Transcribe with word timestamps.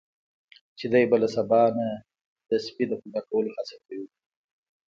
چې 0.77 0.85
دی 0.91 1.03
به 1.09 1.17
له 1.23 1.27
سبا 1.35 1.61
نه 1.77 1.87
د 2.49 2.51
سپي 2.65 2.83
د 2.89 2.91
پیدا 3.01 3.21
کولو 3.29 3.49
هڅه 3.57 3.75
کوي. 3.85 4.07